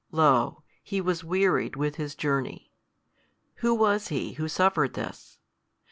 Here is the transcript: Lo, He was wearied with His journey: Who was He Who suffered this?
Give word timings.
Lo, 0.09 0.63
He 0.81 0.99
was 0.99 1.23
wearied 1.23 1.75
with 1.75 1.97
His 1.97 2.15
journey: 2.15 2.71
Who 3.57 3.75
was 3.75 4.07
He 4.07 4.31
Who 4.33 4.47
suffered 4.47 4.95
this? 4.95 5.37